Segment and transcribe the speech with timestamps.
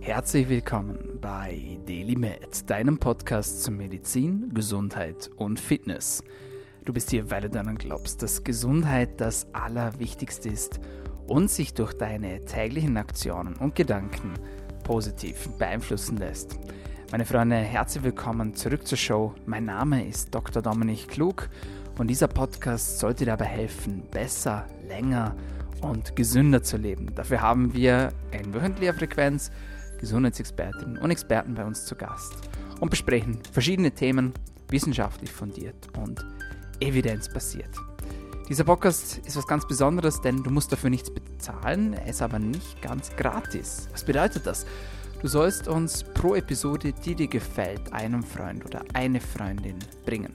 [0.00, 6.22] Herzlich willkommen bei DailyMed, deinem Podcast zu Medizin, Gesundheit und Fitness.
[6.84, 10.80] Du bist hier, weil du daran glaubst, dass Gesundheit das Allerwichtigste ist
[11.26, 14.32] und sich durch deine täglichen Aktionen und Gedanken
[14.84, 16.58] positiv beeinflussen lässt.
[17.10, 19.34] Meine Freunde, herzlich willkommen zurück zur Show.
[19.46, 20.62] Mein Name ist Dr.
[20.62, 21.50] Dominik Klug
[21.98, 25.34] und dieser Podcast sollte dir dabei helfen, besser, länger
[25.82, 27.14] und gesünder zu leben.
[27.14, 29.50] Dafür haben wir in wöchentlicher Frequenz
[29.98, 32.34] Gesundheitsexpertinnen und Experten bei uns zu Gast
[32.80, 34.32] und besprechen verschiedene Themen
[34.70, 36.24] wissenschaftlich fundiert und
[36.80, 37.70] evidenzbasiert.
[38.48, 42.38] Dieser Podcast ist was ganz Besonderes, denn du musst dafür nichts bezahlen, er ist aber
[42.38, 43.88] nicht ganz gratis.
[43.92, 44.64] Was bedeutet das?
[45.20, 50.32] Du sollst uns pro Episode, die dir gefällt, einen Freund oder eine Freundin bringen.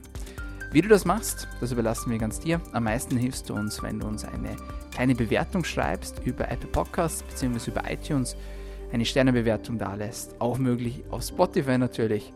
[0.70, 2.60] Wie du das machst, das überlassen wir ganz dir.
[2.72, 4.56] Am meisten hilfst du uns, wenn du uns eine
[4.92, 7.70] kleine Bewertung schreibst über Apple Podcasts bzw.
[7.70, 8.36] über iTunes,
[8.92, 10.40] eine Sternebewertung da lässt.
[10.40, 12.32] Auch möglich auf Spotify natürlich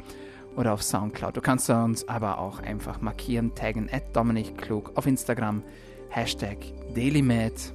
[0.57, 1.37] oder auf Soundcloud.
[1.37, 5.63] Du kannst uns aber auch einfach markieren, taggen at Dominik Klug auf Instagram,
[6.11, 6.59] Hashtag
[6.95, 7.73] DailyMed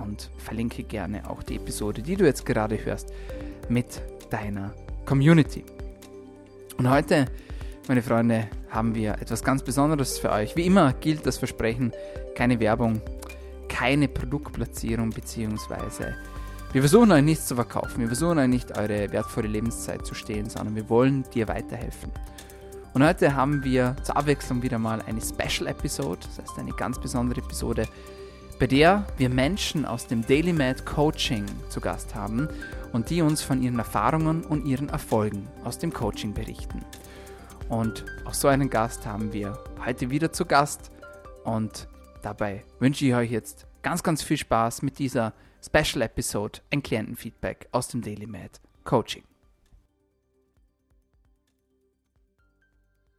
[0.00, 3.12] und verlinke gerne auch die Episode, die du jetzt gerade hörst,
[3.68, 4.72] mit deiner
[5.04, 5.64] Community.
[6.78, 7.26] Und heute,
[7.88, 10.56] meine Freunde, haben wir etwas ganz Besonderes für euch.
[10.56, 11.92] Wie immer gilt das Versprechen,
[12.34, 13.00] keine Werbung,
[13.68, 16.14] keine Produktplatzierung beziehungsweise
[16.72, 20.48] wir versuchen euch nichts zu verkaufen, wir versuchen euch nicht eure wertvolle Lebenszeit zu stehlen,
[20.48, 22.10] sondern wir wollen dir weiterhelfen.
[22.94, 26.98] Und heute haben wir zur Abwechslung wieder mal eine Special Episode, das heißt eine ganz
[26.98, 27.86] besondere Episode,
[28.58, 32.48] bei der wir Menschen aus dem Daily Mad Coaching zu Gast haben
[32.92, 36.82] und die uns von ihren Erfahrungen und ihren Erfolgen aus dem Coaching berichten.
[37.68, 40.90] Und auch so einen Gast haben wir heute wieder zu Gast
[41.44, 41.86] und
[42.22, 47.68] dabei wünsche ich euch jetzt ganz, ganz viel Spaß mit dieser Special Episode, ein Klientenfeedback
[47.70, 49.22] aus dem Daily Med Coaching.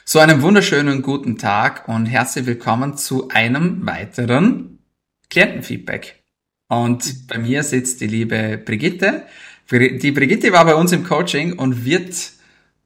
[0.04, 4.78] So einen wunderschönen guten Tag und herzlich willkommen zu einem weiteren
[5.30, 6.22] Klientenfeedback.
[6.68, 9.24] Und bei mir sitzt die liebe Brigitte.
[9.70, 12.32] Die Brigitte war bei uns im Coaching und wird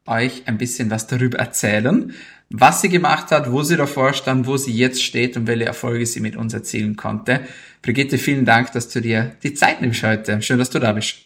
[0.07, 2.15] euch ein bisschen was darüber erzählen,
[2.49, 6.07] was sie gemacht hat, wo sie davor stand, wo sie jetzt steht und welche Erfolge
[6.07, 7.41] sie mit uns erzielen konnte.
[7.83, 10.43] Brigitte, vielen Dank, dass du dir die Zeit nimmst heute.
[10.43, 11.25] Schön, dass du da bist.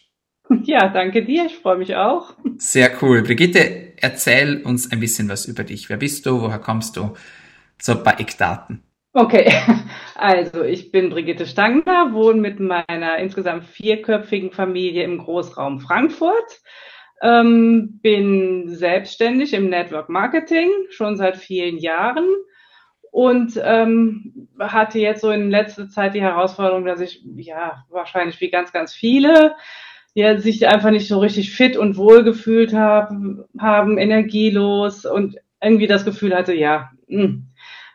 [0.65, 1.45] Ja, danke dir.
[1.45, 2.35] Ich freue mich auch.
[2.57, 3.23] Sehr cool.
[3.23, 5.89] Brigitte, erzähl uns ein bisschen was über dich.
[5.89, 6.41] Wer bist du?
[6.41, 7.13] Woher kommst du?
[7.81, 8.83] So ein paar Eckdaten.
[9.13, 9.51] Okay,
[10.15, 16.61] also ich bin Brigitte Stangner, wohne mit meiner insgesamt vierköpfigen Familie im Großraum Frankfurt,
[17.21, 22.25] ähm, bin selbstständig im Network Marketing schon seit vielen Jahren
[23.13, 28.49] und ähm, hatte jetzt so in letzter Zeit die Herausforderung, dass ich ja wahrscheinlich wie
[28.49, 29.55] ganz, ganz viele
[30.15, 35.85] ja, sich einfach nicht so richtig fit und wohl gefühlt haben, haben energielos und irgendwie
[35.85, 37.47] das Gefühl hatte, ja, mh, hm,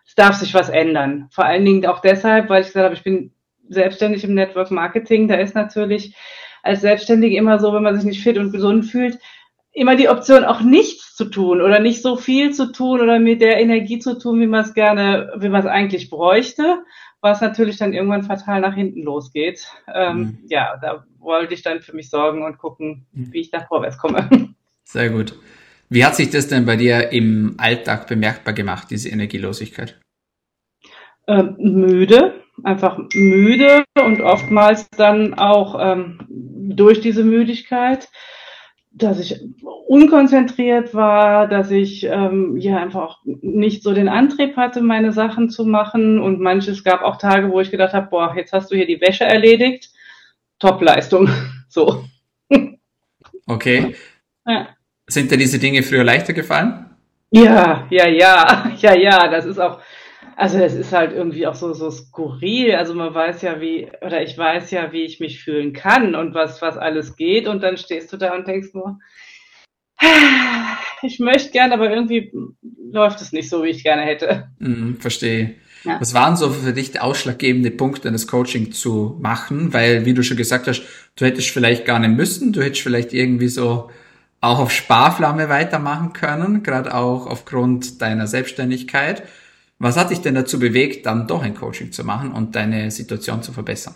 [0.07, 1.27] es darf sich was ändern.
[1.33, 3.33] Vor allen Dingen auch deshalb, weil ich gesagt habe, ich bin
[3.69, 5.27] selbstständig im Network Marketing.
[5.27, 6.15] Da ist natürlich
[6.63, 9.19] als Selbstständige immer so, wenn man sich nicht fit und gesund fühlt,
[9.73, 13.41] immer die Option, auch nichts zu tun oder nicht so viel zu tun oder mit
[13.41, 16.83] der Energie zu tun, wie man es gerne, wie man es eigentlich bräuchte,
[17.21, 19.67] was natürlich dann irgendwann fatal nach hinten losgeht.
[19.93, 20.39] Ähm, mhm.
[20.49, 23.33] Ja, da wollte ich dann für mich sorgen und gucken, mhm.
[23.33, 24.29] wie ich da vorwärts komme.
[24.85, 25.35] Sehr gut.
[25.91, 29.99] Wie hat sich das denn bei dir im Alltag bemerkbar gemacht, diese Energielosigkeit?
[31.27, 38.09] Ähm, müde, einfach müde und oftmals dann auch ähm, durch diese Müdigkeit
[38.99, 39.41] dass ich
[39.87, 45.49] unkonzentriert war, dass ich ähm, ja einfach auch nicht so den Antrieb hatte, meine Sachen
[45.49, 46.19] zu machen.
[46.19, 49.01] Und manches gab auch Tage, wo ich gedacht habe, boah, jetzt hast du hier die
[49.01, 49.91] Wäsche erledigt.
[50.59, 51.29] Top-Leistung.
[51.71, 52.03] So.
[53.47, 53.95] Okay.
[54.47, 54.69] Ja.
[55.07, 56.87] Sind dir diese Dinge früher leichter gefallen?
[57.31, 59.29] Ja, ja, ja, ja, ja.
[59.29, 59.81] Das ist auch,
[60.39, 62.77] also es ist halt irgendwie auch so, so skurril.
[62.77, 66.33] Also man weiß ja, wie, oder ich weiß ja, wie ich mich fühlen kann und
[66.33, 67.49] was, was alles geht.
[67.49, 69.01] Und dann stehst du da und denkst nur,
[71.03, 72.31] ich möchte gern, aber irgendwie
[72.93, 74.47] läuft es nicht so, wie ich gerne hätte.
[74.61, 75.57] Mm, verstehe.
[75.83, 76.01] Ja.
[76.01, 79.75] Was waren so für dich die ausschlaggebende Punkte, das Coaching zu machen?
[79.75, 80.85] Weil, wie du schon gesagt hast,
[81.17, 83.91] du hättest vielleicht gar nicht müssen, du hättest vielleicht irgendwie so
[84.41, 89.25] auch auf Sparflamme weitermachen können, gerade auch aufgrund deiner Selbstständigkeit.
[89.79, 93.43] Was hat dich denn dazu bewegt, dann doch ein Coaching zu machen und deine Situation
[93.43, 93.95] zu verbessern?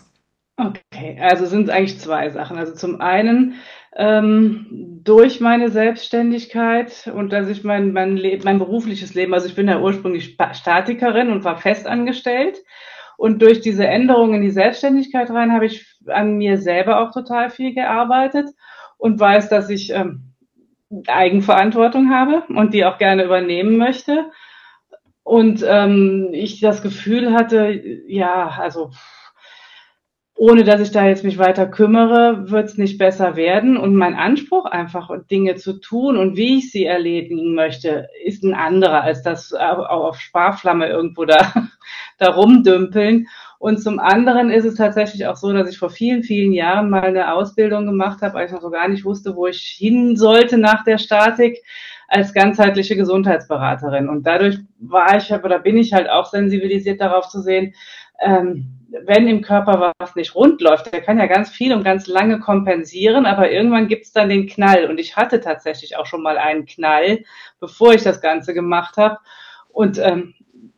[0.55, 2.57] Okay, also sind es eigentlich zwei Sachen.
[2.57, 3.55] Also zum einen
[3.95, 9.67] ähm, durch meine Selbstständigkeit und dass ich mein, mein, mein berufliches Leben, also ich bin
[9.67, 12.59] ja ursprünglich Statikerin und war festangestellt.
[13.17, 17.49] Und durch diese Änderung in die Selbstständigkeit rein habe ich an mir selber auch total
[17.49, 18.47] viel gearbeitet
[18.97, 20.33] und weiß, dass ich ähm,
[21.07, 24.25] Eigenverantwortung habe und die auch gerne übernehmen möchte.
[25.23, 28.91] Und ähm, ich das Gefühl hatte, ja, also
[30.35, 33.77] ohne dass ich da jetzt mich weiter kümmere, wird es nicht besser werden.
[33.77, 38.53] Und mein Anspruch, einfach Dinge zu tun und wie ich sie erledigen möchte, ist ein
[38.53, 41.53] anderer, als das auch auf Sparflamme irgendwo da,
[42.17, 43.27] da rumdümpeln.
[43.59, 47.03] Und zum anderen ist es tatsächlich auch so, dass ich vor vielen, vielen Jahren mal
[47.03, 50.57] eine Ausbildung gemacht habe, als ich noch so gar nicht wusste, wo ich hin sollte
[50.57, 51.63] nach der Statik
[52.13, 54.07] als ganzheitliche Gesundheitsberaterin.
[54.07, 57.73] Und dadurch war ich, oder bin ich halt auch sensibilisiert darauf zu sehen,
[58.21, 62.05] ähm, wenn im Körper was nicht rund läuft, der kann ja ganz viel und ganz
[62.05, 64.85] lange kompensieren, aber irgendwann gibt es dann den Knall.
[64.85, 67.23] Und ich hatte tatsächlich auch schon mal einen Knall,
[67.59, 69.17] bevor ich das Ganze gemacht habe.
[69.69, 70.35] Und ähm,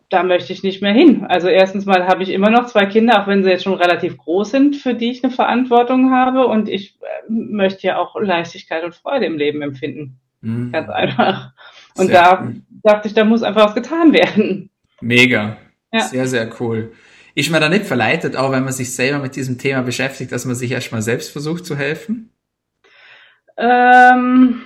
[0.08, 1.26] da möchte ich nicht mehr hin.
[1.28, 4.18] Also erstens mal habe ich immer noch zwei Kinder, auch wenn sie jetzt schon relativ
[4.18, 6.48] groß sind, für die ich eine Verantwortung habe.
[6.48, 10.22] Und ich äh, möchte ja auch Leichtigkeit und Freude im Leben empfinden.
[10.46, 10.72] Mhm.
[10.72, 11.52] Ganz einfach.
[11.98, 12.62] Und sehr da cool.
[12.84, 14.70] dachte ich, da muss einfach was getan werden.
[15.02, 15.58] Mega.
[15.92, 16.02] Ja.
[16.02, 16.92] Sehr, sehr cool.
[17.34, 20.46] Ist man da nicht verleitet, auch wenn man sich selber mit diesem Thema beschäftigt, dass
[20.46, 22.32] man sich erstmal selbst versucht zu helfen?
[23.58, 24.62] Ähm,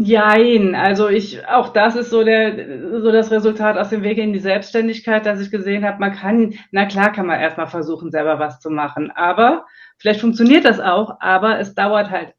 [0.00, 4.32] Jein, also ich, auch das ist so der, so das Resultat aus dem Weg in
[4.32, 8.38] die Selbstständigkeit, dass ich gesehen habe, man kann, na klar kann man erstmal versuchen, selber
[8.38, 9.66] was zu machen, aber
[9.96, 12.32] vielleicht funktioniert das auch, aber es dauert halt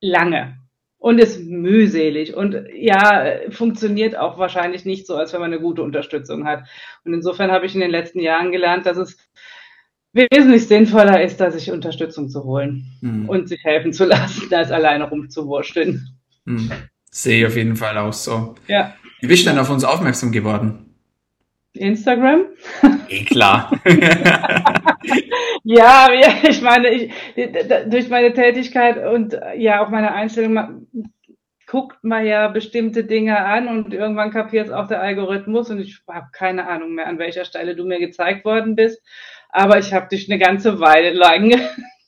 [0.00, 0.58] lange
[0.98, 5.82] und ist mühselig und ja, funktioniert auch wahrscheinlich nicht so, als wenn man eine gute
[5.82, 6.64] Unterstützung hat.
[7.04, 9.16] Und insofern habe ich in den letzten Jahren gelernt, dass es
[10.12, 13.28] wesentlich sinnvoller ist, da sich Unterstützung zu holen mhm.
[13.28, 16.08] und sich helfen zu lassen, als alleine rumzuwurschteln.
[16.44, 16.70] Mhm.
[17.10, 18.56] Sehe ich auf jeden Fall auch so.
[18.66, 18.94] Ja.
[19.20, 20.94] Wie bist du denn auf uns aufmerksam geworden?
[21.74, 22.46] Instagram?
[23.08, 23.70] Eh klar.
[25.64, 26.08] ja,
[26.48, 27.12] ich meine, ich,
[27.86, 30.86] durch meine Tätigkeit und ja auch meine Einstellung
[31.68, 36.00] guckt man ja bestimmte Dinge an und irgendwann kapiert es auch der Algorithmus und ich
[36.08, 39.02] habe keine Ahnung mehr, an welcher Stelle du mir gezeigt worden bist.
[39.50, 41.54] Aber ich habe dich eine ganze Weile lang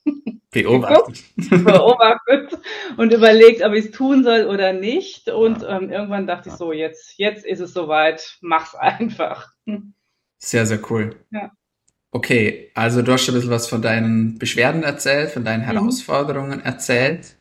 [0.50, 1.22] beobachtet.
[1.50, 2.58] beobachtet
[2.96, 5.28] und überlegt, ob ich es tun soll oder nicht.
[5.28, 9.48] Und ähm, irgendwann dachte ich so, jetzt, jetzt ist es soweit, mach's einfach.
[10.38, 11.16] Sehr, sehr cool.
[11.30, 11.52] Ja.
[12.12, 15.66] Okay, also du hast schon ein bisschen was von deinen Beschwerden erzählt, von deinen mhm.
[15.66, 16.64] Herausforderungen mhm.
[16.64, 17.36] erzählt.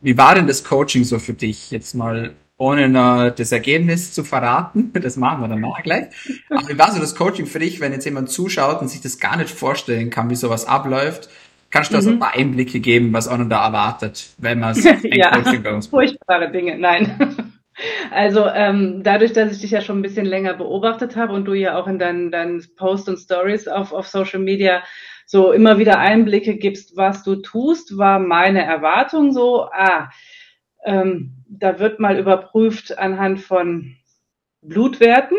[0.00, 1.70] Wie war denn das Coaching so für dich?
[1.70, 6.06] Jetzt mal ohne noch das Ergebnis zu verraten, das machen wir dann mal gleich.
[6.50, 9.18] Aber wie war so das Coaching für dich, wenn jetzt jemand zuschaut und sich das
[9.18, 11.28] gar nicht vorstellen kann, wie sowas abläuft?
[11.70, 12.04] Kannst du da mhm.
[12.04, 15.62] so ein paar Einblicke geben, was auch noch da erwartet, wenn man es ja, Coaching
[15.62, 17.45] bei uns furchtbare Dinge, nein.
[18.10, 21.54] Also ähm, dadurch, dass ich dich ja schon ein bisschen länger beobachtet habe und du
[21.54, 24.82] ja auch in deinen, deinen Posts und Stories auf, auf Social Media
[25.26, 30.10] so immer wieder Einblicke gibst, was du tust, war meine Erwartung so, ah,
[30.84, 33.96] ähm, da wird mal überprüft anhand von
[34.62, 35.36] Blutwerten,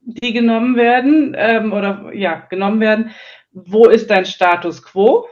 [0.00, 3.10] die genommen werden ähm, oder ja, genommen werden.
[3.52, 5.28] Wo ist dein Status quo?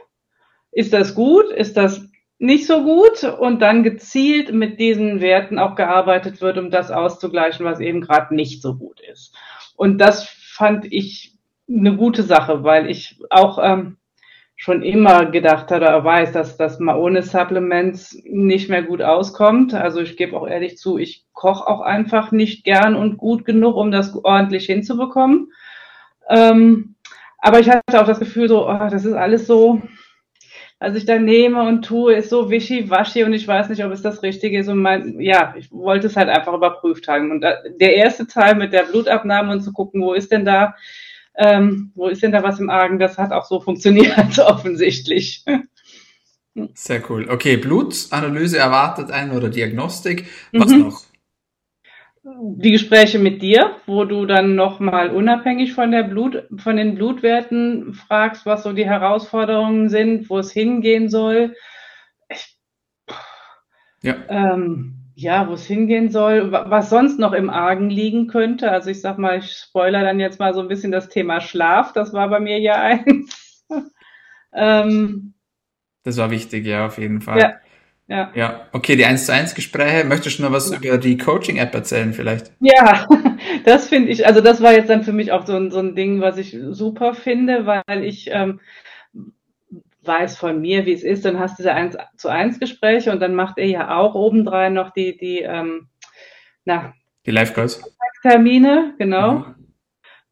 [0.71, 1.51] Ist das gut?
[1.51, 2.08] Ist das
[2.39, 3.23] nicht so gut?
[3.23, 8.33] Und dann gezielt mit diesen Werten auch gearbeitet wird, um das auszugleichen, was eben gerade
[8.33, 9.35] nicht so gut ist.
[9.75, 11.37] Und das fand ich
[11.69, 13.97] eine gute Sache, weil ich auch ähm,
[14.55, 19.73] schon immer gedacht habe oder weiß, dass das mal ohne Supplements nicht mehr gut auskommt.
[19.73, 23.77] Also ich gebe auch ehrlich zu, ich koche auch einfach nicht gern und gut genug,
[23.77, 25.53] um das ordentlich hinzubekommen.
[26.29, 26.95] Ähm,
[27.37, 29.81] aber ich hatte auch das Gefühl, so, oh, das ist alles so,
[30.79, 34.01] was ich da nehme und tue, ist so wischiwaschi und ich weiß nicht, ob es
[34.01, 34.69] das Richtige ist.
[34.69, 37.31] Und mein, ja, ich wollte es halt einfach überprüft haben.
[37.31, 40.75] Und der erste Teil mit der Blutabnahme und zu gucken, wo ist denn da
[41.39, 42.99] ähm, wo ist denn da was im Argen?
[42.99, 45.45] Das hat auch so funktioniert, offensichtlich.
[46.73, 47.29] Sehr cool.
[47.29, 50.27] Okay, Blutanalyse erwartet einen oder Diagnostik.
[50.51, 50.79] Was mhm.
[50.79, 51.01] noch?
[52.41, 57.93] Die Gespräche mit dir, wo du dann nochmal unabhängig von der Blut, von den Blutwerten
[57.93, 61.55] fragst, was so die Herausforderungen sind, wo es hingehen soll.
[62.29, 62.57] Ich,
[64.03, 64.15] ja.
[64.29, 68.71] Ähm, ja, wo es hingehen soll, was sonst noch im Argen liegen könnte.
[68.71, 71.91] Also ich sag mal, ich spoiler dann jetzt mal so ein bisschen das Thema Schlaf.
[71.91, 73.65] Das war bei mir ja eins.
[74.53, 75.33] ähm,
[76.03, 77.39] das war wichtig, ja, auf jeden Fall.
[77.39, 77.53] Ja.
[78.09, 78.31] Ja.
[78.33, 80.03] ja, okay, die 1 zu 1 Gespräche.
[80.03, 80.79] Möchtest du noch was ja.
[80.79, 82.51] über die Coaching-App erzählen vielleicht?
[82.59, 83.07] Ja,
[83.65, 85.95] das finde ich, also das war jetzt dann für mich auch so ein, so ein
[85.95, 88.61] Ding, was ich super finde, weil ich ähm,
[90.01, 93.19] weiß von mir, wie es ist, dann hast du diese 1 zu 1 Gespräche und
[93.19, 95.87] dann macht er ja auch obendrein noch die, die, ähm,
[96.65, 96.93] na,
[97.27, 97.83] die Live-Calls.
[98.23, 99.33] Termine, genau.
[99.33, 99.55] Mhm.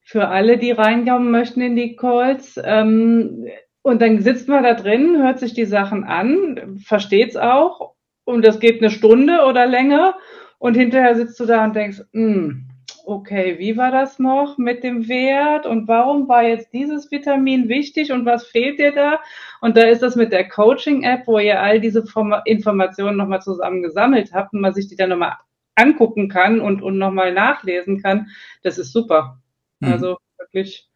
[0.01, 2.59] Für alle, die reinkommen möchten in die Calls.
[2.63, 3.45] Ähm,
[3.87, 7.93] und dann sitzt man da drin, hört sich die Sachen an, versteht's auch
[8.25, 10.17] und das geht eine Stunde oder länger
[10.59, 12.67] und hinterher sitzt du da und denkst, hm,
[13.05, 18.11] okay, wie war das noch mit dem Wert und warum war jetzt dieses Vitamin wichtig
[18.11, 19.21] und was fehlt dir da?
[19.61, 22.03] Und da ist das mit der Coaching-App, wo ihr all diese
[22.43, 25.37] Informationen nochmal zusammen gesammelt habt und man sich die dann nochmal
[25.75, 28.27] angucken kann und, und nochmal nachlesen kann.
[28.63, 29.41] Das ist super.
[29.79, 29.93] Mhm.
[29.93, 30.89] Also wirklich.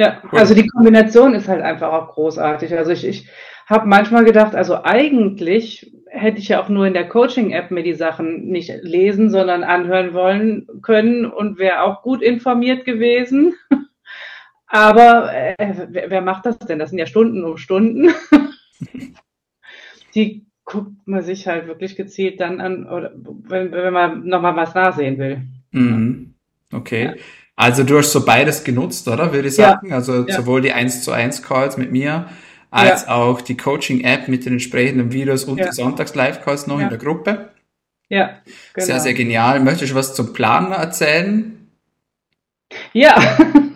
[0.00, 2.74] Ja, also die Kombination ist halt einfach auch großartig.
[2.74, 3.28] Also ich, ich
[3.66, 7.92] habe manchmal gedacht, also eigentlich hätte ich ja auch nur in der Coaching-App mir die
[7.92, 13.52] Sachen nicht lesen, sondern anhören wollen können und wäre auch gut informiert gewesen.
[14.68, 16.78] Aber äh, wer, wer, macht das denn?
[16.78, 18.08] Das sind ja Stunden um Stunden.
[20.14, 24.74] die guckt man sich halt wirklich gezielt dann an, oder wenn, wenn man nochmal was
[24.74, 25.42] nachsehen will.
[25.72, 26.32] Mhm.
[26.72, 27.04] Okay.
[27.04, 27.14] Ja.
[27.60, 29.32] Also du hast so beides genutzt, oder?
[29.32, 29.90] Würde ich sagen.
[29.90, 29.96] Ja.
[29.96, 30.34] Also ja.
[30.34, 32.28] sowohl die 1 zu 1 Calls mit mir,
[32.70, 37.50] als auch die Coaching-App mit den entsprechenden Videos und die Sonntags-Live-Calls noch in der Gruppe.
[38.08, 38.40] Ja,
[38.74, 38.86] genau.
[38.86, 39.60] Sehr, sehr genial.
[39.60, 41.70] Möchtest du was zum Plan erzählen?
[42.92, 43.16] Ja,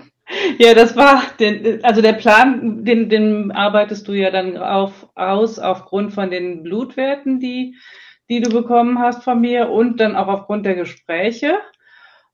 [0.59, 5.59] Ja, das war, den, also der Plan, den, den arbeitest du ja dann auf, aus
[5.59, 7.77] aufgrund von den Blutwerten, die,
[8.29, 11.59] die du bekommen hast von mir und dann auch aufgrund der Gespräche.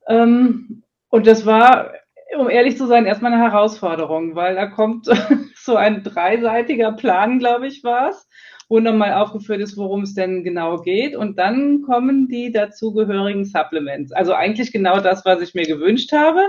[0.07, 1.93] Ähm, und das war,
[2.38, 5.07] um ehrlich zu sein, erstmal eine Herausforderung, weil da kommt
[5.57, 8.29] so ein dreiseitiger Plan, glaube ich, war es,
[8.69, 11.17] wo nochmal aufgeführt ist, worum es denn genau geht.
[11.17, 14.12] Und dann kommen die dazugehörigen Supplements.
[14.12, 16.40] Also eigentlich genau das, was ich mir gewünscht habe.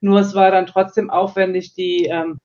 [0.00, 2.38] Nur es war dann trotzdem aufwendig, die ähm,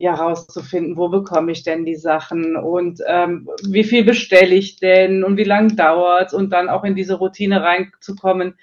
[0.00, 5.24] ja rauszufinden, wo bekomme ich denn die Sachen und ähm, wie viel bestelle ich denn
[5.24, 8.54] und wie lange dauert's und dann auch in diese Routine reinzukommen,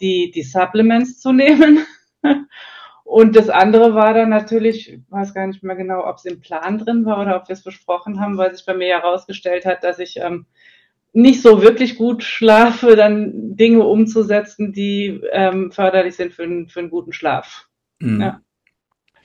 [0.00, 1.86] die die Supplements zu nehmen.
[3.04, 6.40] Und das andere war dann natürlich, ich weiß gar nicht mehr genau, ob es im
[6.40, 9.84] Plan drin war oder ob wir es besprochen haben, weil sich bei mir herausgestellt hat,
[9.84, 10.46] dass ich ähm,
[11.12, 16.90] nicht so wirklich gut schlafe, dann Dinge umzusetzen, die ähm, förderlich sind für, für einen
[16.90, 17.68] guten Schlaf.
[18.00, 18.20] Mhm.
[18.20, 18.40] Ja.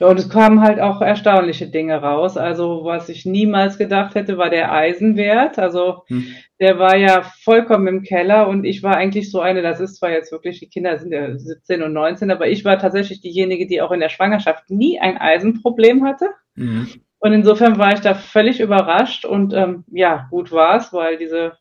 [0.00, 0.06] Ja.
[0.08, 2.36] Und es kamen halt auch erstaunliche Dinge raus.
[2.36, 5.58] Also was ich niemals gedacht hätte, war der Eisenwert.
[5.58, 6.34] Also mhm.
[6.58, 10.10] der war ja vollkommen im Keller und ich war eigentlich so eine, das ist zwar
[10.10, 13.82] jetzt wirklich, die Kinder sind ja 17 und 19, aber ich war tatsächlich diejenige, die
[13.82, 16.30] auch in der Schwangerschaft nie ein Eisenproblem hatte.
[16.54, 16.88] Mhm.
[17.18, 21.52] Und insofern war ich da völlig überrascht und ähm, ja, gut war's, weil diese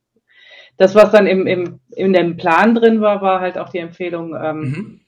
[0.78, 4.34] das, was dann im, im, in dem Plan drin war, war halt auch die Empfehlung,
[4.34, 5.02] ähm, mhm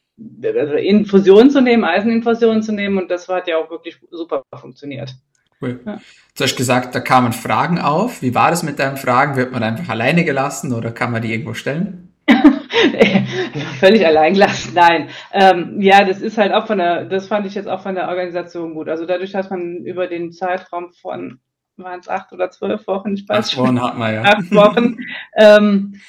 [0.44, 5.16] also Infusion zu nehmen, Eiseninfusion zu nehmen und das hat ja auch wirklich super funktioniert.
[5.62, 5.80] Cool.
[5.86, 6.00] Ja.
[6.38, 8.22] Du hast gesagt, da kamen Fragen auf.
[8.22, 9.36] Wie war das mit deinen Fragen?
[9.36, 12.14] Wird man einfach alleine gelassen oder kann man die irgendwo stellen?
[13.80, 15.10] Völlig allein gelassen, nein.
[15.32, 18.08] Ähm, ja, das ist halt auch von der, das fand ich jetzt auch von der
[18.08, 18.90] Organisation gut.
[18.90, 21.40] Also dadurch, dass man über den Zeitraum von,
[21.78, 24.22] waren es acht oder zwölf Wochen, ich weiß Acht Wochen hat man ja.
[24.24, 24.98] Acht Wochen,
[25.36, 26.00] ähm,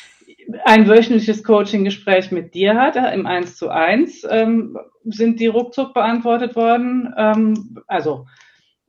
[0.65, 6.57] ein wöchentliches Coaching-Gespräch mit dir hat, im 1 zu 1, ähm, sind die ruckzuck beantwortet
[6.57, 7.13] worden.
[7.17, 8.27] Ähm, also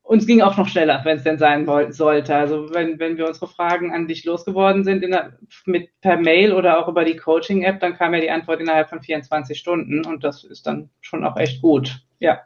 [0.04, 2.36] uns ging auch noch schneller, wenn es denn sein sollte.
[2.36, 6.80] Also wenn, wenn wir unsere Fragen an dich losgeworden sind der, mit per Mail oder
[6.80, 10.44] auch über die Coaching-App, dann kam ja die Antwort innerhalb von 24 Stunden und das
[10.44, 12.02] ist dann schon auch echt gut.
[12.20, 12.42] Ja.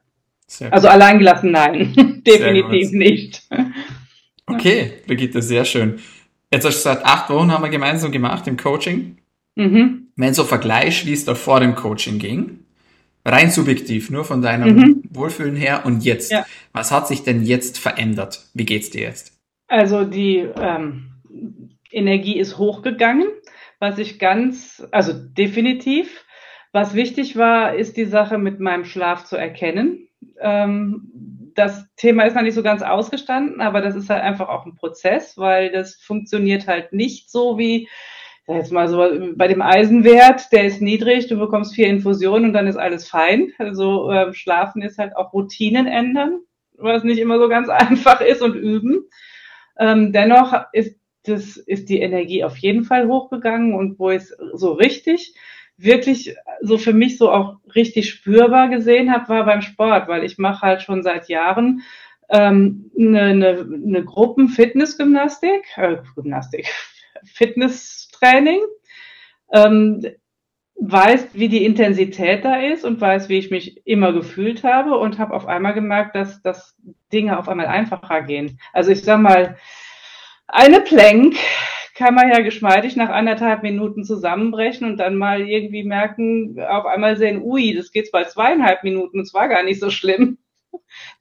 [0.45, 3.41] Sehr also alleingelassen, nein, definitiv nicht.
[4.45, 5.99] Okay, Brigitte, sehr schön.
[6.51, 9.17] Jetzt hast du seit acht Wochen haben wir gemeinsam gemacht im Coaching.
[9.55, 10.07] Mhm.
[10.15, 12.59] Wenn so Vergleich, wie es da vor dem Coaching ging,
[13.25, 15.03] rein subjektiv, nur von deinem mhm.
[15.09, 16.31] Wohlfühlen her und jetzt.
[16.31, 16.45] Ja.
[16.71, 18.45] Was hat sich denn jetzt verändert?
[18.53, 19.37] Wie geht's dir jetzt?
[19.67, 21.11] Also die ähm,
[21.91, 23.27] Energie ist hochgegangen,
[23.79, 26.23] was ich ganz, also definitiv.
[26.71, 30.07] Was wichtig war, ist die Sache mit meinem Schlaf zu erkennen.
[30.39, 34.67] Ähm, das Thema ist noch nicht so ganz ausgestanden, aber das ist halt einfach auch
[34.67, 37.89] ein Prozess, weil das funktioniert halt nicht so wie,
[38.47, 42.67] jetzt mal so, bei dem Eisenwert, der ist niedrig, du bekommst vier Infusionen und dann
[42.67, 43.53] ist alles fein.
[43.57, 46.41] Also äh, Schlafen ist halt auch Routinen ändern,
[46.77, 49.09] was nicht immer so ganz einfach ist und üben.
[49.79, 54.73] Ähm, dennoch ist das, ist die Energie auf jeden Fall hochgegangen und wo ich so
[54.73, 55.33] richtig
[55.77, 60.37] wirklich so für mich so auch richtig spürbar gesehen habe, war beim Sport, weil ich
[60.37, 61.83] mache halt schon seit Jahren
[62.29, 66.67] ähm, eine, eine, eine Gruppen-Fitness-Gymnastik, äh, Gymnastik,
[67.23, 68.59] Fitnesstraining,
[69.53, 70.05] ähm,
[70.79, 75.17] weiß, wie die Intensität da ist und weiß, wie ich mich immer gefühlt habe und
[75.17, 76.75] habe auf einmal gemerkt, dass, dass
[77.11, 78.59] Dinge auf einmal einfacher gehen.
[78.73, 79.57] Also ich sag mal,
[80.47, 81.35] eine Plank
[81.97, 87.17] kann man ja geschmeidig nach anderthalb Minuten zusammenbrechen und dann mal irgendwie merken, auf einmal
[87.17, 90.37] sehen, ui, das geht bei zweieinhalb Minuten, es war gar nicht so schlimm.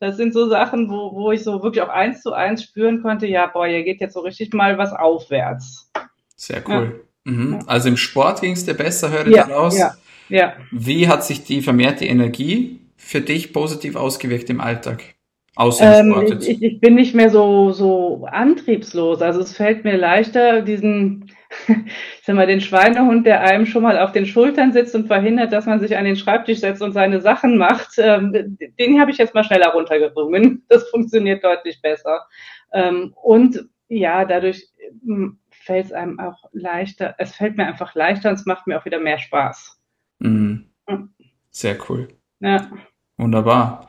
[0.01, 3.27] Das sind so Sachen, wo, wo ich so wirklich auch eins zu eins spüren konnte,
[3.27, 5.91] ja, boah, hier geht jetzt so richtig mal was aufwärts.
[6.37, 7.03] Sehr cool.
[7.25, 7.33] Ja.
[7.33, 7.59] Mhm.
[7.67, 9.79] Also im Sport ging es dir besser, höre ich ja, daraus.
[9.79, 9.95] Ja,
[10.29, 10.57] ja.
[10.71, 15.16] Wie hat sich die vermehrte Energie für dich positiv ausgewirkt im Alltag?
[15.59, 19.23] Ähm, ich, ich bin nicht mehr so, so antriebslos.
[19.23, 21.33] Also es fällt mir leichter, diesen,
[21.69, 25.53] ich sag mal, den Schweinehund, der einem schon mal auf den Schultern sitzt und verhindert,
[25.53, 29.19] dass man sich an den Schreibtisch setzt und seine Sachen macht, ähm, den habe ich
[29.19, 30.65] jetzt mal schneller runtergerungen.
[30.69, 32.27] Das funktioniert deutlich besser.
[32.73, 34.69] Ähm, und ja, dadurch
[35.05, 38.79] hm, fällt es einem auch leichter, es fällt mir einfach leichter und es macht mir
[38.79, 39.81] auch wieder mehr Spaß.
[40.19, 40.67] Mhm.
[41.51, 42.09] Sehr cool.
[42.41, 42.71] Ja.
[43.17, 43.89] Wunderbar.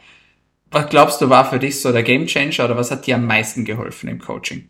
[0.72, 3.26] Was glaubst du war für dich so der Game Changer oder was hat dir am
[3.26, 4.70] meisten geholfen im Coaching?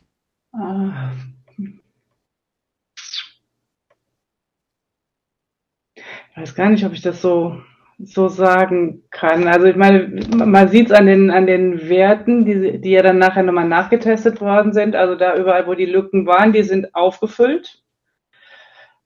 [5.95, 7.61] Ich weiß gar nicht, ob ich das so,
[7.97, 9.47] so sagen kann.
[9.47, 13.17] Also ich meine, man sieht es an den, an den Werten, die, die ja dann
[13.17, 14.95] nachher nochmal nachgetestet worden sind.
[14.95, 17.81] Also da überall, wo die Lücken waren, die sind aufgefüllt.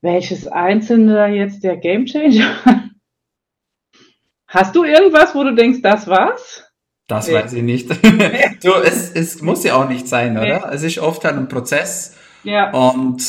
[0.02, 2.92] Welches einzelne jetzt der Gamechanger?
[4.48, 6.71] Hast du irgendwas, wo du denkst, das war's?
[7.12, 7.34] Das nee.
[7.34, 7.90] weiß ich nicht.
[8.64, 10.70] du, es, es muss ja auch nicht sein, oder?
[10.70, 10.74] Nee.
[10.74, 12.18] Es ist oft halt ein Prozess.
[12.44, 12.72] Ja.
[12.72, 13.22] Und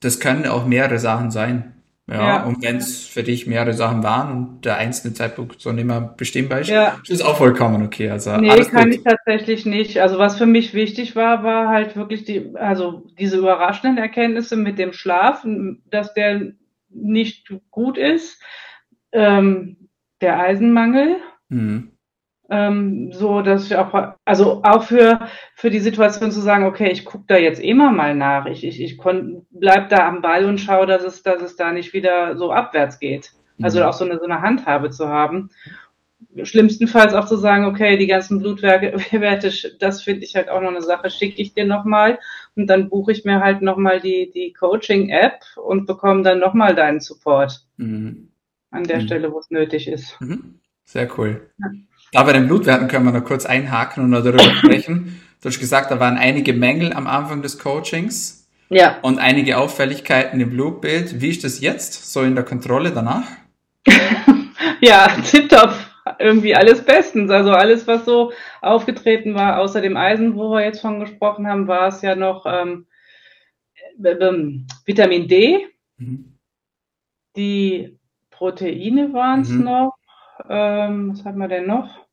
[0.00, 1.74] das können auch mehrere Sachen sein.
[2.08, 2.42] Ja, ja.
[2.44, 6.00] und wenn es für dich mehrere Sachen waren und der einzelne Zeitpunkt so nicht mehr
[6.00, 6.98] bestimmbar ist, ja.
[7.08, 8.10] ist auch vollkommen okay.
[8.10, 8.94] Also nee, kann gut.
[8.96, 10.00] ich tatsächlich nicht.
[10.00, 14.78] Also was für mich wichtig war, war halt wirklich die, also diese überraschenden Erkenntnisse mit
[14.78, 15.46] dem Schlaf,
[15.88, 16.52] dass der
[16.90, 18.42] nicht gut ist,
[19.12, 19.88] ähm,
[20.20, 21.16] der Eisenmangel.
[21.48, 21.93] Mhm
[22.50, 25.20] ähm, so dass ich auch, also auch für,
[25.54, 28.82] für die Situation zu sagen, okay, ich gucke da jetzt immer mal nach, ich, ich,
[28.82, 32.36] ich kon, bleib da am Ball und schaue, dass es, dass es da nicht wieder
[32.36, 33.32] so abwärts geht.
[33.62, 33.86] Also mhm.
[33.86, 35.50] auch so eine, so eine Handhabe zu haben.
[36.42, 38.96] Schlimmstenfalls auch zu sagen, okay, die ganzen Blutwerte,
[39.78, 42.18] das finde ich halt auch noch eine Sache, schicke ich dir nochmal
[42.56, 47.00] und dann buche ich mir halt nochmal die, die Coaching-App und bekomme dann nochmal deinen
[47.00, 48.30] Support mhm.
[48.70, 49.02] an der mhm.
[49.02, 50.20] Stelle, wo es nötig ist.
[50.20, 50.60] Mhm.
[50.84, 51.48] Sehr cool.
[51.58, 51.70] Ja.
[52.14, 55.20] Da bei den Blutwerten können wir noch kurz einhaken und noch darüber sprechen.
[55.42, 58.48] Du hast gesagt, da waren einige Mängel am Anfang des Coachings.
[58.70, 58.98] Ja.
[59.02, 61.20] Und einige Auffälligkeiten im Blutbild.
[61.20, 63.26] Wie ist das jetzt, so in der Kontrolle danach?
[64.80, 65.74] ja, tipptopp.
[66.20, 67.32] Irgendwie alles bestens.
[67.32, 71.66] Also alles, was so aufgetreten war, außer dem Eisen, wo wir jetzt von gesprochen haben,
[71.66, 72.86] war es ja noch ähm,
[74.04, 75.66] ähm, Vitamin D.
[75.96, 76.38] Mhm.
[77.34, 77.98] Die
[78.30, 79.64] Proteine waren es mhm.
[79.64, 79.94] noch.
[80.48, 82.03] Ähm, was hat man denn noch?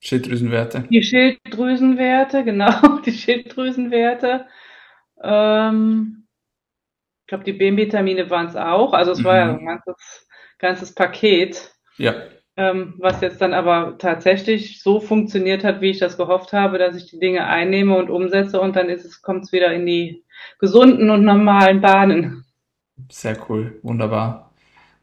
[0.00, 0.84] Schilddrüsenwerte.
[0.90, 4.46] Die Schilddrüsenwerte, genau, die Schilddrüsenwerte.
[5.22, 6.26] Ähm,
[7.22, 8.92] ich glaube, die B-Vitamine waren es auch.
[8.92, 9.24] Also es mhm.
[9.24, 9.58] war ja mhm.
[9.58, 10.28] ein ganzes,
[10.58, 11.72] ganzes Paket.
[11.96, 12.14] Ja.
[12.58, 16.96] Ähm, was jetzt dann aber tatsächlich so funktioniert hat, wie ich das gehofft habe, dass
[16.96, 20.24] ich die Dinge einnehme und umsetze und dann ist es, kommt es wieder in die
[20.58, 22.46] gesunden und normalen Bahnen.
[23.10, 24.45] Sehr cool, wunderbar.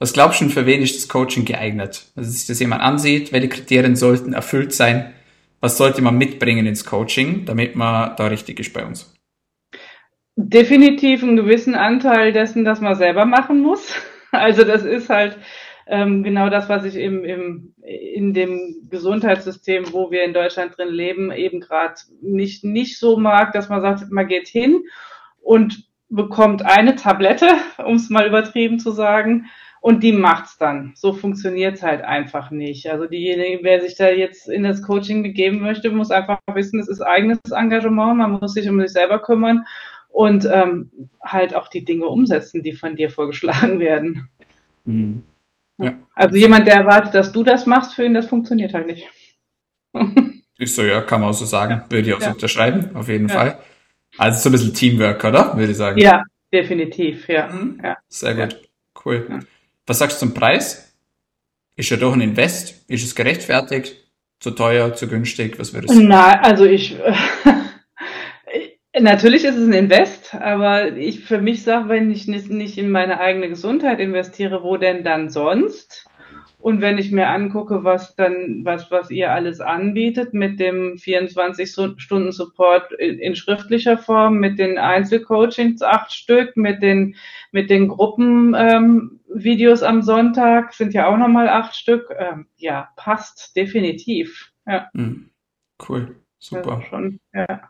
[0.03, 2.11] Was glaubst du, für wen ist das Coaching geeignet?
[2.17, 5.13] Also sich das jemand ansieht, welche Kriterien sollten erfüllt sein?
[5.61, 9.15] Was sollte man mitbringen ins Coaching, damit man da richtig ist bei uns?
[10.35, 13.95] Definitiv einen gewissen Anteil dessen, dass man selber machen muss.
[14.33, 15.37] Also das ist halt
[15.87, 20.89] ähm, genau das, was ich im, im, in dem Gesundheitssystem, wo wir in Deutschland drin
[20.89, 24.83] leben, eben gerade nicht, nicht so mag, dass man sagt, man geht hin
[25.39, 27.47] und bekommt eine Tablette,
[27.85, 29.45] um es mal übertrieben zu sagen,
[29.83, 30.93] und die macht's dann.
[30.95, 32.89] So funktioniert's halt einfach nicht.
[32.89, 36.87] Also diejenige, wer sich da jetzt in das Coaching begeben möchte, muss einfach wissen, es
[36.87, 39.65] ist eigenes Engagement, man muss sich um sich selber kümmern
[40.07, 40.89] und ähm,
[41.21, 44.29] halt auch die Dinge umsetzen, die von dir vorgeschlagen werden.
[44.85, 45.23] Mhm.
[45.77, 45.95] Ja.
[46.15, 49.09] Also jemand, der erwartet, dass du das machst, für ihn, das funktioniert halt nicht.
[50.57, 51.71] Ist so, ja, kann man auch so sagen.
[51.73, 51.85] Ja.
[51.89, 52.27] Würde ich auch ja.
[52.27, 53.35] so unterschreiben, auf jeden ja.
[53.35, 53.59] Fall.
[54.17, 55.57] Also so ein bisschen Teamwork, oder?
[55.57, 55.99] Würde ich sagen.
[55.99, 57.49] Ja, definitiv, ja.
[57.49, 57.81] Mhm.
[57.83, 57.97] ja.
[58.07, 58.61] Sehr gut.
[59.03, 59.45] Cool.
[59.85, 60.93] Was sagst du zum Preis?
[61.75, 62.89] Ist ja doch ein Invest.
[62.89, 63.95] Ist es gerechtfertigt?
[64.39, 65.59] Zu teuer, zu günstig?
[65.59, 66.07] Was würdest du sagen?
[66.07, 66.97] Na, also ich,
[68.99, 73.19] natürlich ist es ein Invest, aber ich für mich sage, wenn ich nicht in meine
[73.19, 76.05] eigene Gesundheit investiere, wo denn dann sonst?
[76.63, 82.93] Und wenn ich mir angucke, was dann, was, was ihr alles anbietet mit dem 24-Stunden-Support
[82.93, 87.17] in, in, schriftlicher Form, mit den Einzelcoachings acht Stück, mit den,
[87.51, 92.09] mit den Gruppenvideos ähm, am Sonntag sind ja auch nochmal acht Stück.
[92.17, 94.53] Ähm, ja, passt definitiv.
[94.65, 94.87] Ja.
[94.93, 95.31] Mhm.
[95.85, 96.15] Cool.
[96.39, 96.81] Super.
[96.89, 97.69] Schon, ja.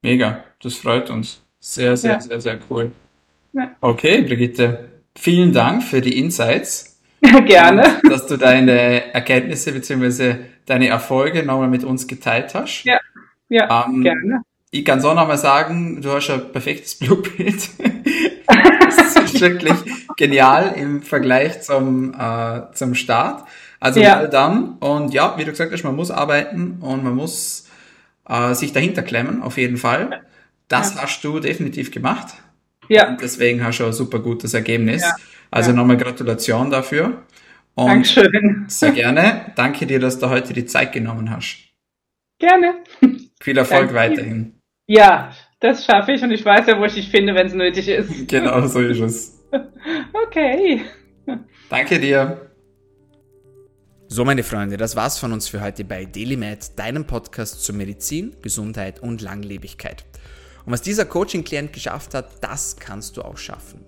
[0.00, 0.44] Mega.
[0.62, 1.44] Das freut uns.
[1.60, 2.20] Sehr, sehr, ja.
[2.20, 2.90] sehr, sehr cool.
[3.52, 3.76] Ja.
[3.82, 5.02] Okay, Brigitte.
[5.14, 6.93] Vielen Dank für die Insights.
[7.46, 8.00] Gerne.
[8.02, 10.36] Und, dass du deine Erkenntnisse bzw.
[10.66, 12.84] deine Erfolge nochmal mit uns geteilt hast.
[12.84, 12.98] Ja,
[13.48, 14.42] ja, ähm, gerne.
[14.70, 17.68] Ich kann auch nochmal sagen, du hast ein perfektes Blutbild.
[18.46, 19.74] das ist wirklich
[20.16, 23.46] genial im Vergleich zum, äh, zum Start.
[23.80, 24.26] Also ja.
[24.26, 24.76] done.
[24.80, 27.68] Und ja, wie du gesagt hast, man muss arbeiten und man muss
[28.28, 30.22] äh, sich dahinter klemmen, auf jeden Fall.
[30.68, 31.02] Das ja.
[31.02, 32.34] hast du definitiv gemacht.
[32.88, 33.08] Ja.
[33.08, 35.02] Und deswegen hast du ein super gutes Ergebnis.
[35.02, 35.14] Ja.
[35.54, 35.76] Also ja.
[35.76, 37.22] nochmal Gratulation dafür.
[37.76, 38.64] Und Dankeschön.
[38.66, 39.52] Sehr gerne.
[39.54, 41.58] Danke dir, dass du heute die Zeit genommen hast.
[42.40, 42.82] Gerne.
[43.40, 43.94] Viel Erfolg Danke.
[43.94, 44.58] weiterhin.
[44.88, 47.86] Ja, das schaffe ich und ich weiß ja, wo ich dich finde, wenn es nötig
[47.86, 48.10] ist.
[48.26, 49.44] Genau, so ist es.
[50.26, 50.82] okay.
[51.70, 52.50] Danke dir.
[54.08, 58.34] So, meine Freunde, das war's von uns für heute bei DailyMed, deinem Podcast zur Medizin,
[58.42, 60.04] Gesundheit und Langlebigkeit.
[60.66, 63.84] Und was dieser Coaching-Klient geschafft hat, das kannst du auch schaffen.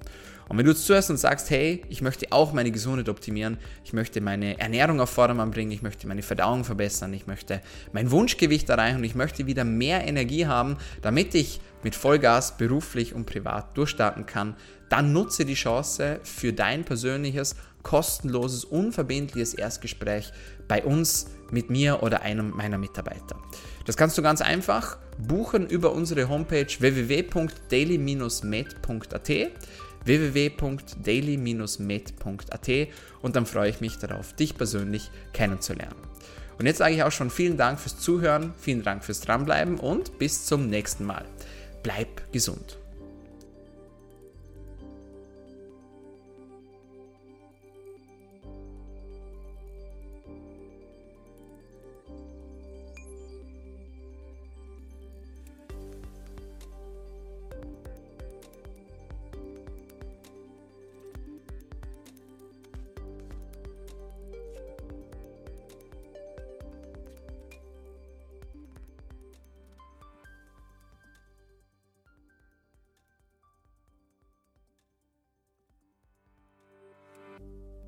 [0.48, 4.20] Und wenn du zuhörst und sagst, hey, ich möchte auch meine Gesundheit optimieren, ich möchte
[4.20, 7.60] meine Ernährung auf Vordermann bringen, ich möchte meine Verdauung verbessern, ich möchte
[7.92, 13.14] mein Wunschgewicht erreichen und ich möchte wieder mehr Energie haben, damit ich mit Vollgas beruflich
[13.14, 14.54] und privat durchstarten kann,
[14.88, 20.32] dann nutze die Chance für dein persönliches, kostenloses, unverbindliches Erstgespräch
[20.68, 23.36] bei uns, mit mir oder einem meiner Mitarbeiter.
[23.84, 29.30] Das kannst du ganz einfach buchen über unsere Homepage www.daily-med.at
[30.06, 32.88] www.daily-med.at
[33.22, 35.94] und dann freue ich mich darauf, dich persönlich kennenzulernen.
[36.58, 40.18] Und jetzt sage ich auch schon vielen Dank fürs Zuhören, vielen Dank fürs Dranbleiben und
[40.18, 41.24] bis zum nächsten Mal.
[41.82, 42.78] Bleib gesund.